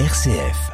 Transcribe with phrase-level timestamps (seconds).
[0.00, 0.72] RCF.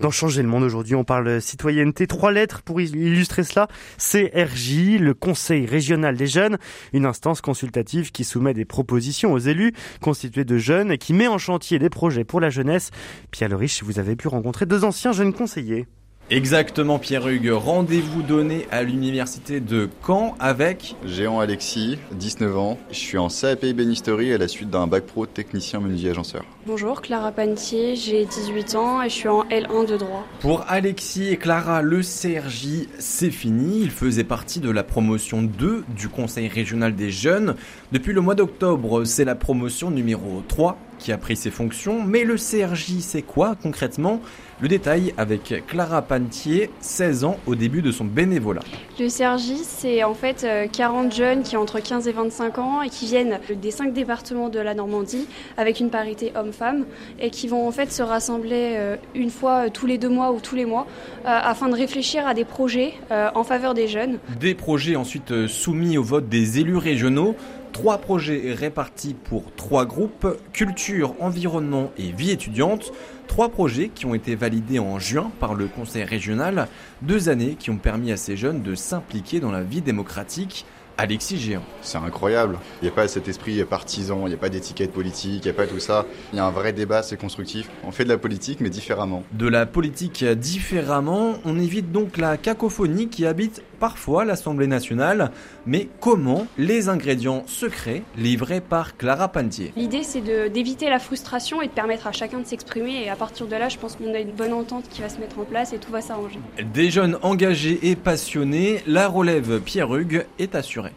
[0.00, 2.08] Dans Changer le monde aujourd'hui, on parle citoyenneté.
[2.08, 3.68] Trois lettres pour illustrer cela.
[3.98, 6.58] CRJ, le Conseil régional des jeunes,
[6.92, 11.28] une instance consultative qui soumet des propositions aux élus, constituée de jeunes et qui met
[11.28, 12.90] en chantier des projets pour la jeunesse.
[13.30, 15.86] Pierre Le Riche, vous avez pu rencontrer deux anciens jeunes conseillers.
[16.30, 22.78] Exactement Pierre Hugues, rendez-vous donné à l'université de Caen avec Géant Alexis, 19 ans.
[22.90, 26.44] Je suis en CAP bénisterie à la suite d'un bac pro technicien menuisier agenceur.
[26.64, 30.24] Bonjour, Clara Pantier, j'ai 18 ans et je suis en L1 de droit.
[30.40, 33.80] Pour Alexis et Clara, le CRJ, c'est fini.
[33.82, 37.56] Il faisait partie de la promotion 2 du Conseil régional des jeunes.
[37.90, 42.02] Depuis le mois d'octobre, c'est la promotion numéro 3 qui a pris ses fonctions.
[42.02, 44.20] Mais le CRJ, c'est quoi concrètement?
[44.60, 48.60] Le détail avec Clara Pantier, 16 ans au début de son bénévolat.
[49.00, 52.82] Le CRJ, c'est en fait 40 euh, jeunes qui ont entre 15 et 25 ans
[52.82, 56.84] et qui viennent des 5 départements de la Normandie avec une parité homme-femme
[57.18, 60.30] et qui vont en fait se rassembler euh, une fois euh, tous les deux mois
[60.30, 60.86] ou tous les mois
[61.24, 64.18] afin de réfléchir à des projets en faveur des jeunes.
[64.40, 67.36] Des projets ensuite soumis au vote des élus régionaux
[67.72, 72.92] Trois projets répartis pour trois groupes, culture, environnement et vie étudiante.
[73.26, 76.68] Trois projets qui ont été validés en juin par le Conseil régional.
[77.00, 80.66] Deux années qui ont permis à ces jeunes de s'impliquer dans la vie démocratique.
[80.98, 81.64] Alexis Géant.
[81.80, 82.58] C'est incroyable.
[82.80, 85.50] Il n'y a pas cet esprit partisan, il n'y a pas d'étiquette politique, il n'y
[85.50, 86.06] a pas tout ça.
[86.32, 87.70] Il y a un vrai débat, c'est constructif.
[87.84, 89.24] On fait de la politique, mais différemment.
[89.32, 95.32] De la politique différemment, on évite donc la cacophonie qui habite parfois l'Assemblée nationale.
[95.66, 101.66] Mais comment les ingrédients secrets livrés par Clara Pantier L'idée, c'est d'éviter la frustration et
[101.66, 103.02] de permettre à chacun de s'exprimer.
[103.02, 105.18] Et à partir de là, je pense qu'on a une bonne entente qui va se
[105.18, 106.38] mettre en place et tout va s'arranger.
[106.72, 110.92] Des jeunes engagés et passionnés, la relève Pierre Hugues est assurée.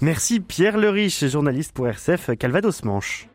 [0.00, 3.30] Merci Pierre Le Riche, journaliste pour RCF Calvados Manche.